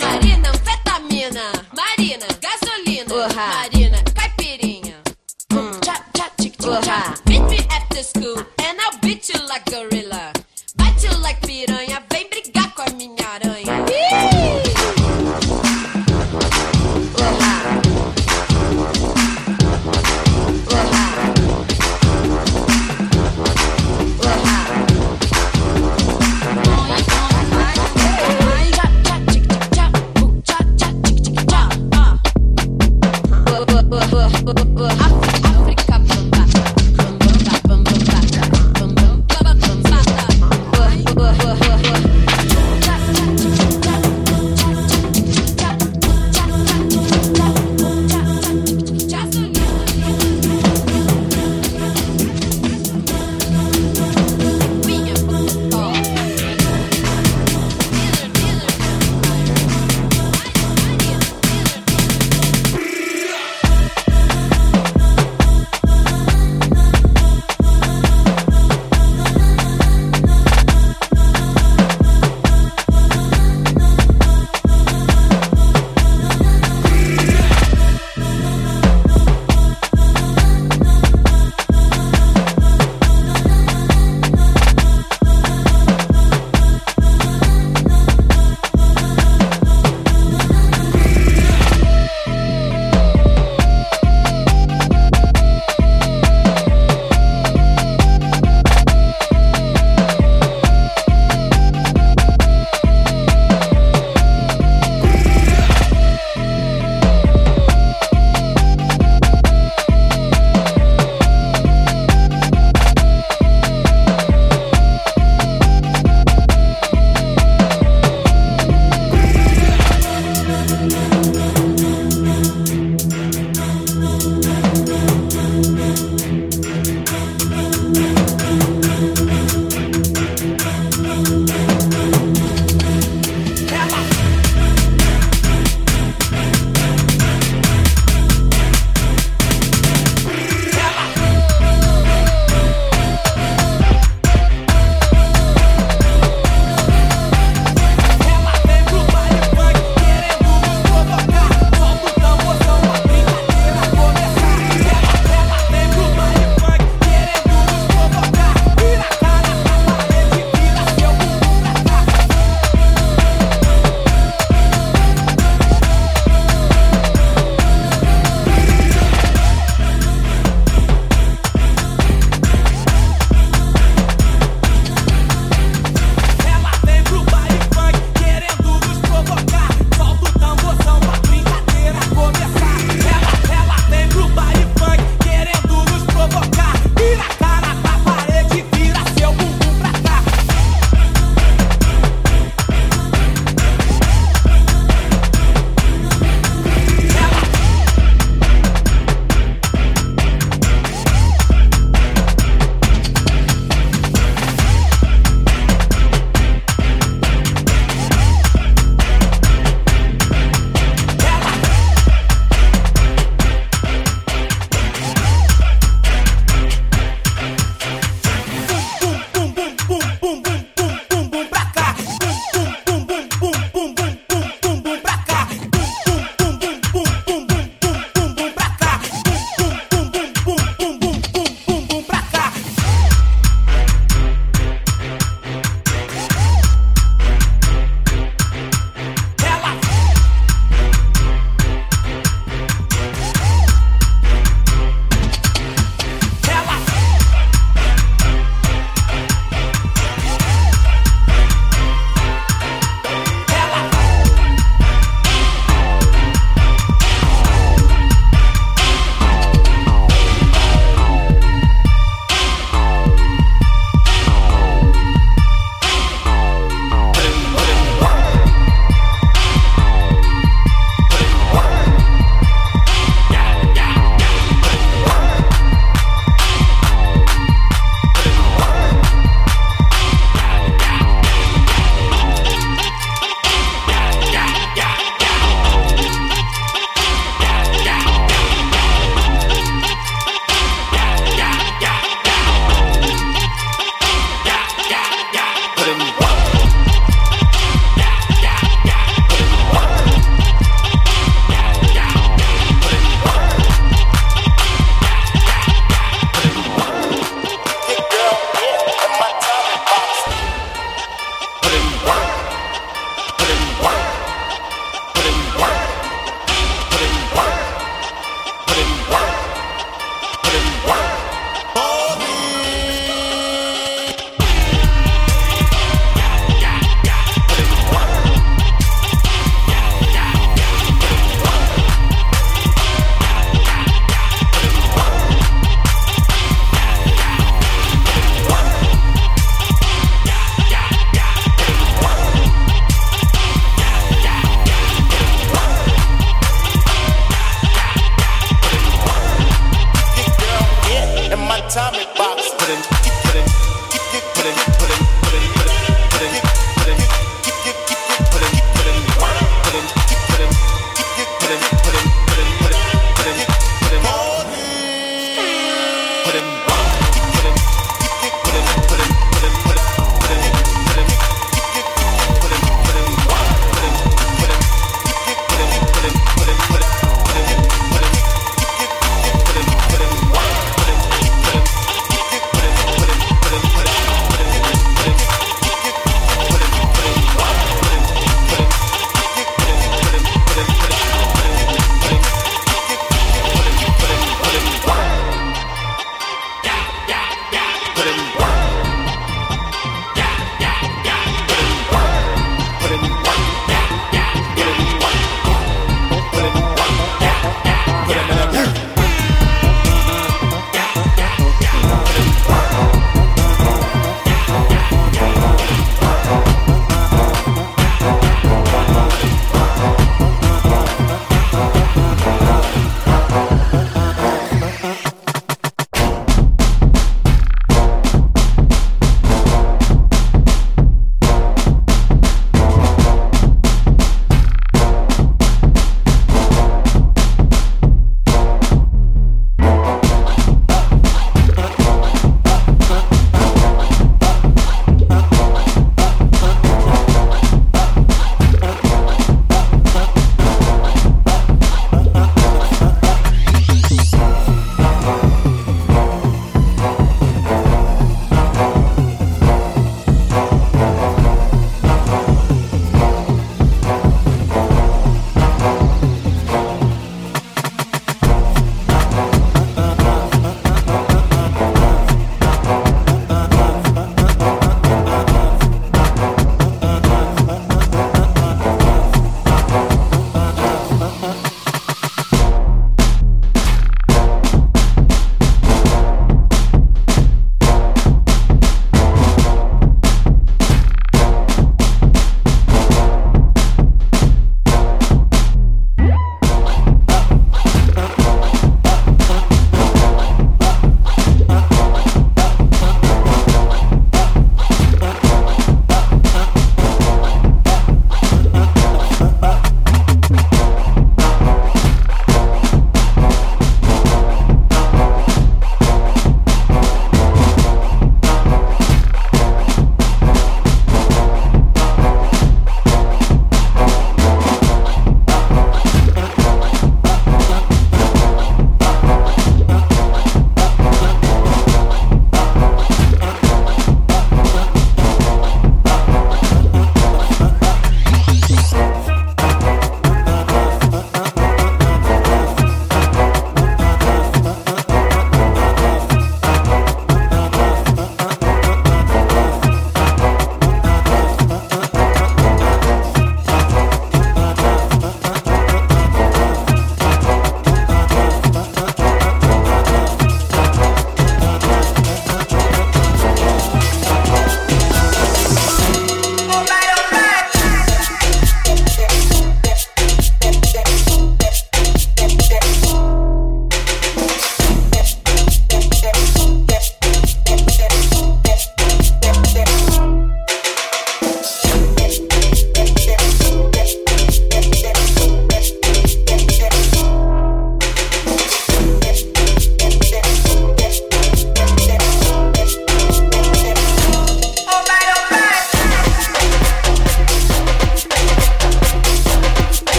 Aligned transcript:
Marina, 0.00 0.48
anfetamina. 0.48 1.44
Marina, 1.74 2.26
gasolina. 2.40 3.28
Marina, 3.34 3.98
caipirinha. 4.14 4.94
Hum. 5.52 5.80
Chop, 5.80 6.02
chop, 6.16 6.32
chick, 6.40 6.56
chick, 6.58 6.82
chop. 6.82 7.26
Meet 7.26 7.42
me 7.50 7.58
after 7.70 8.02
school 8.02 8.38
and 8.38 8.80
I'll 8.80 8.98
beat 9.00 9.28
you 9.28 9.40
like 9.48 9.66
a 9.68 9.88
gorilla. 9.88 10.09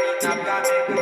My 0.00 0.97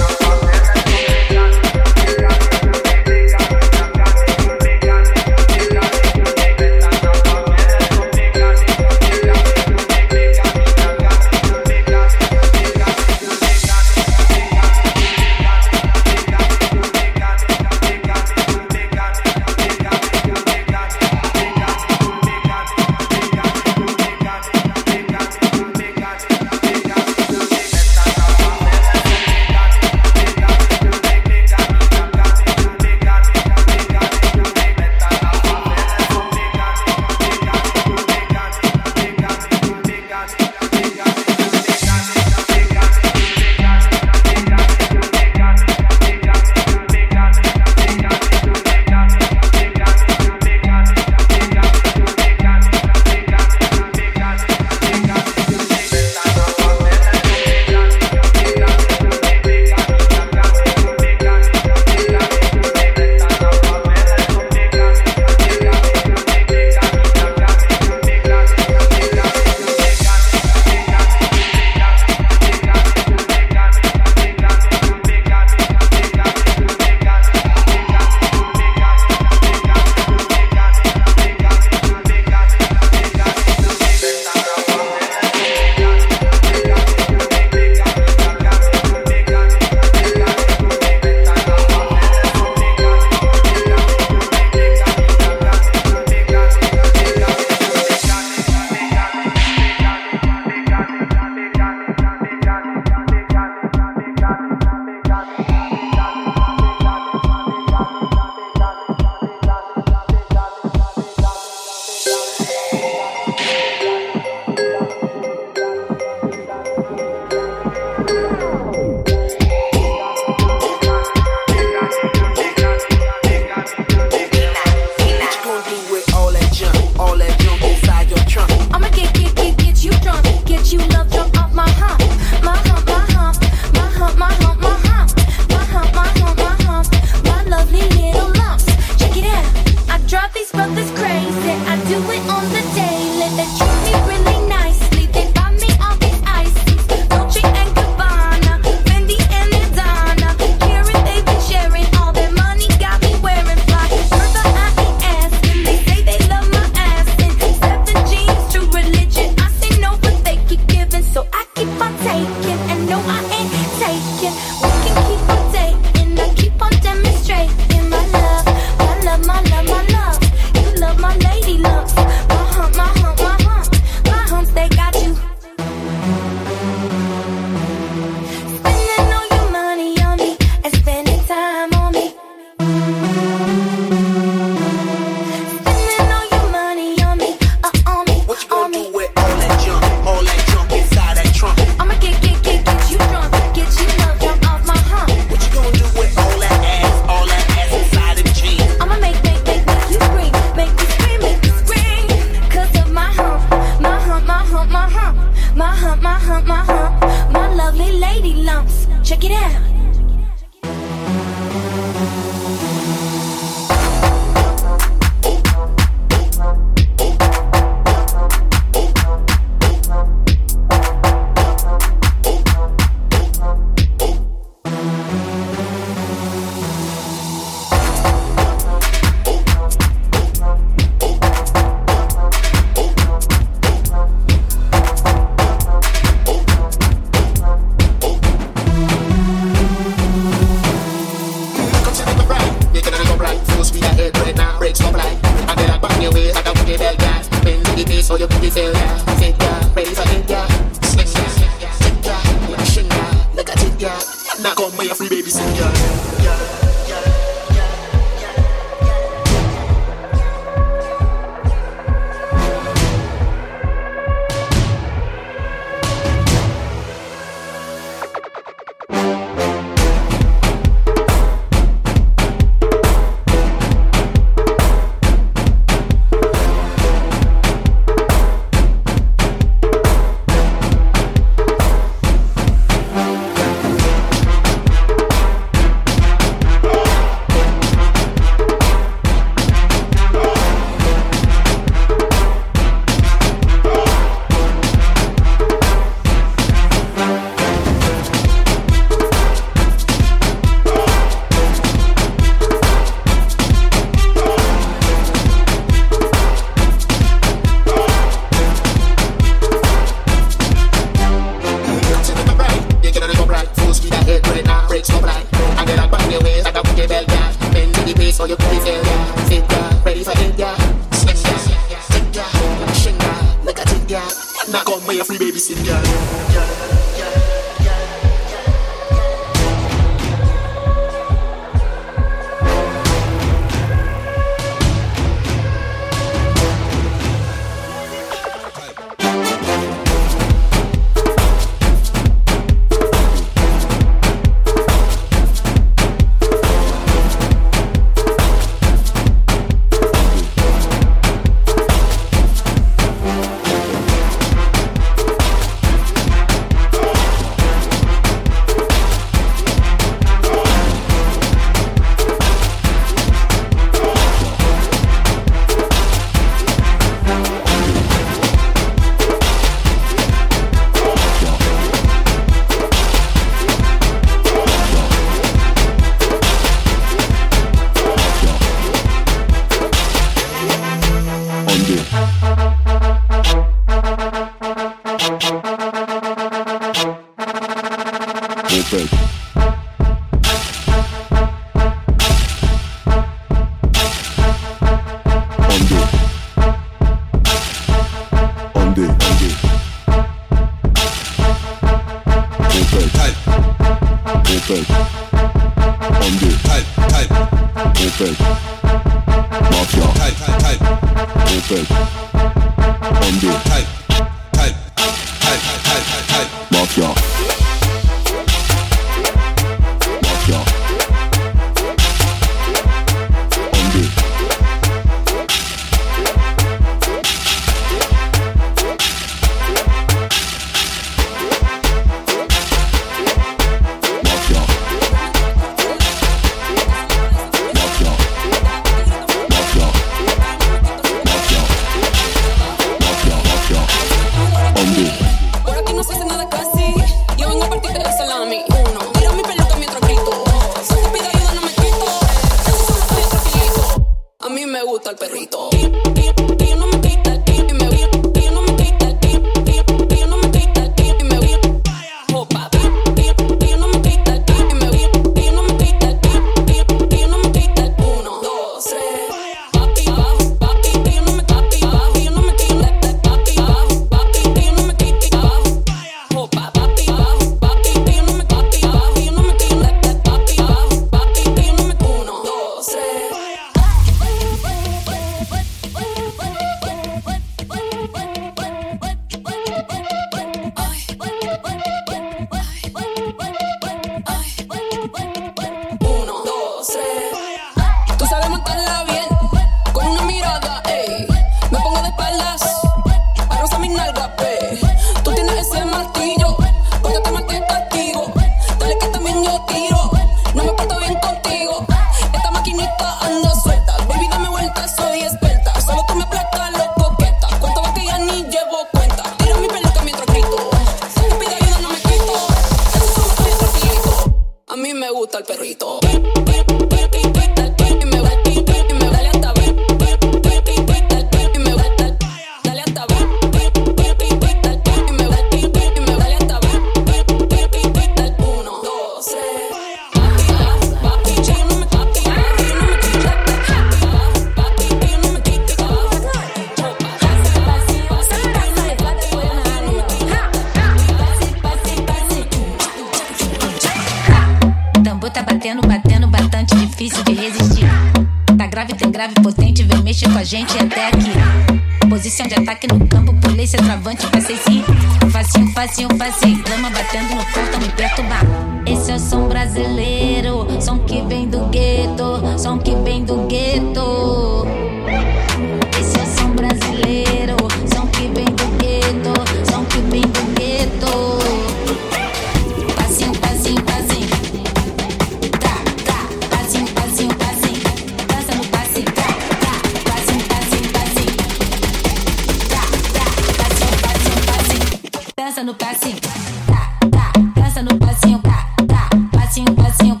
Dança 595.31 595.43
no 595.45 595.55
passinho, 595.55 595.97
tá, 596.45 596.89
tá. 596.91 597.41
Dança 597.41 597.63
no 597.63 597.77
passinho, 597.79 598.19
tá, 598.19 598.49
tá. 598.67 598.89
Passinho, 599.17 599.55
passinho. 599.55 600.00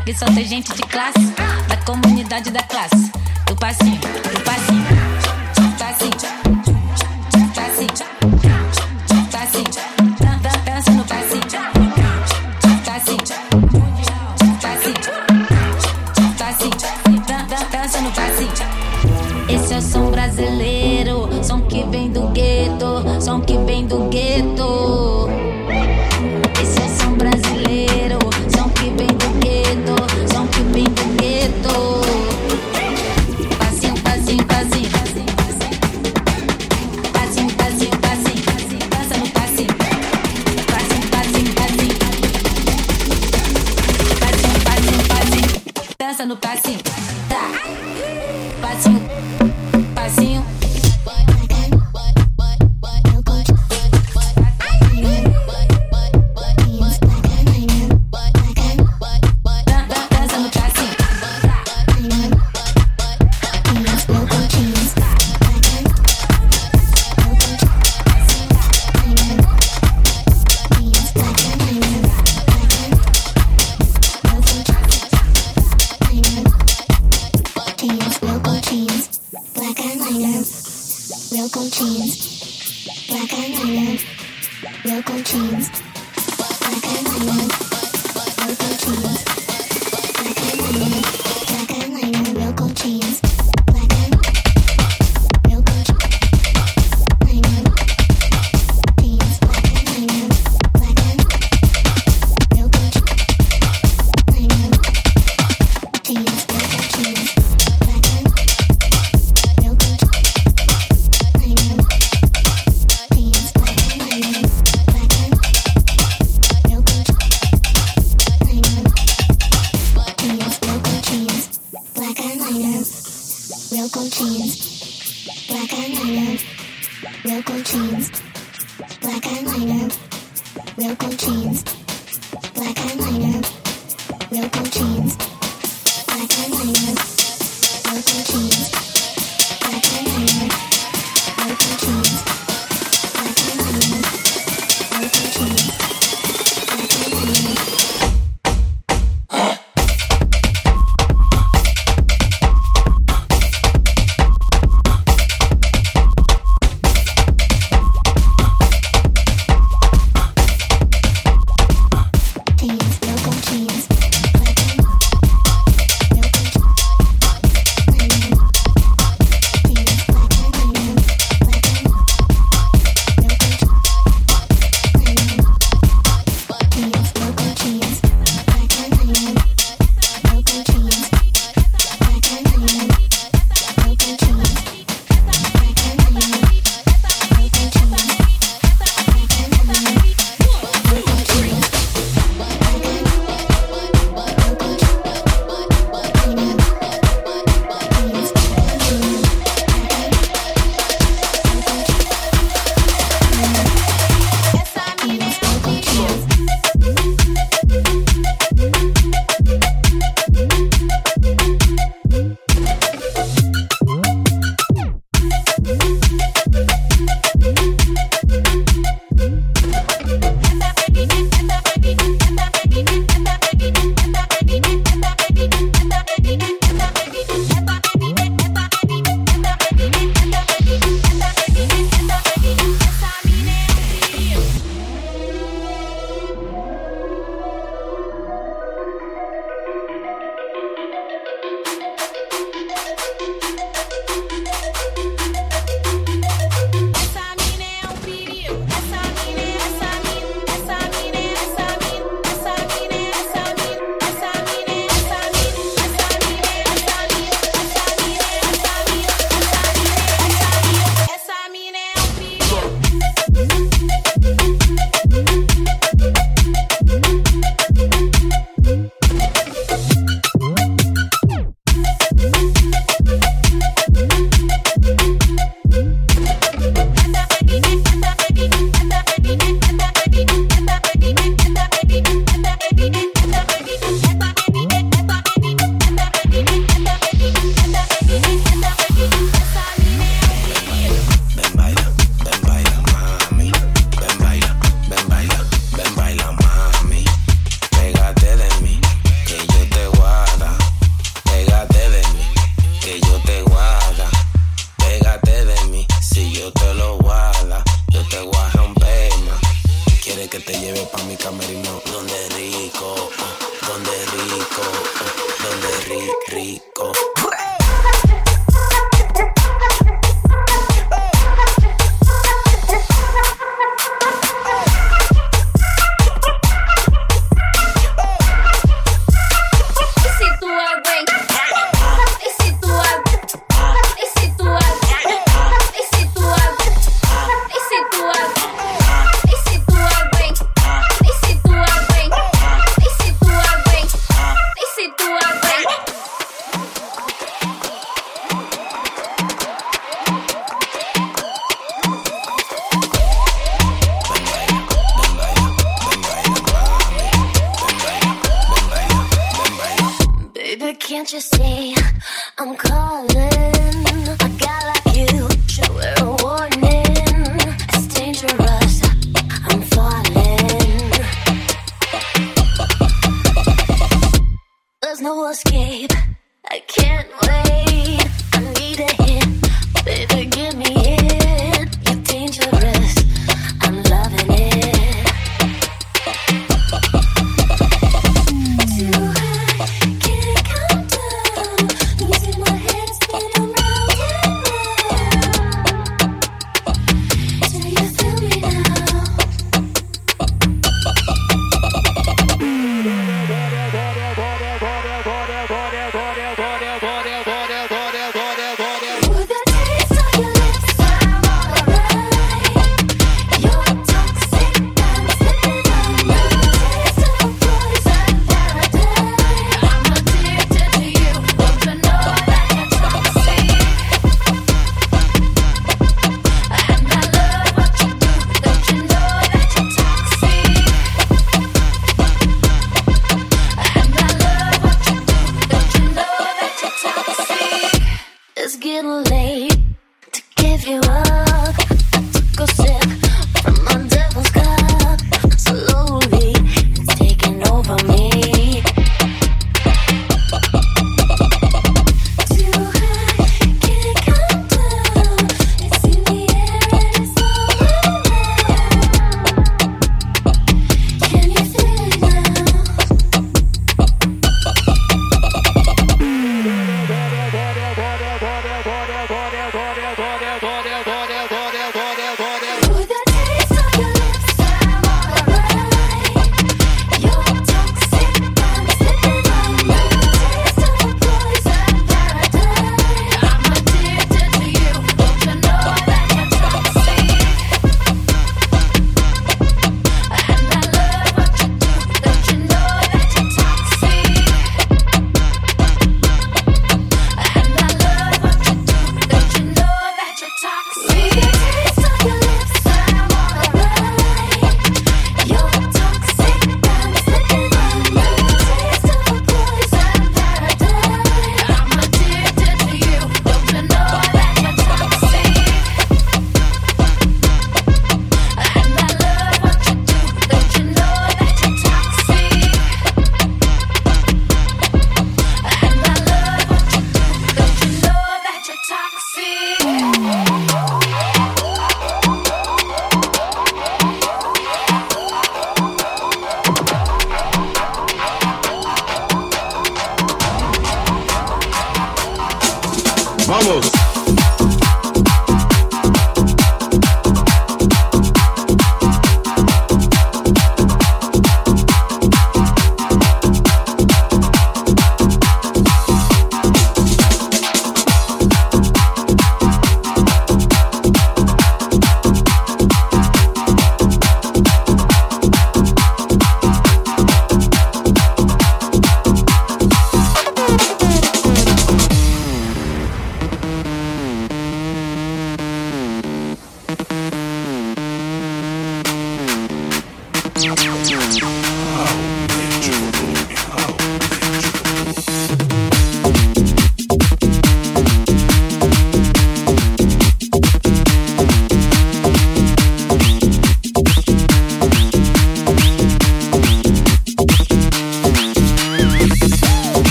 Aqui 0.00 0.14
só 0.14 0.24
tem 0.24 0.46
gente 0.46 0.72
de 0.72 0.82
classe, 0.82 1.26
da 1.68 1.76
comunidade 1.84 2.50
da 2.50 2.62
classe, 2.62 3.12
do 3.46 3.54
passinho. 3.54 4.00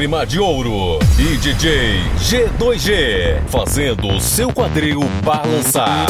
Lágrima 0.00 0.24
de 0.24 0.40
Ouro 0.40 0.98
e 1.18 1.36
DJ 1.36 2.00
G2G, 2.18 3.42
fazendo 3.48 4.08
o 4.08 4.18
seu 4.18 4.50
quadril 4.50 5.00
balançar. 5.22 6.06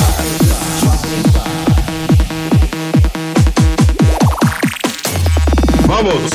Vamos! 5.88 6.29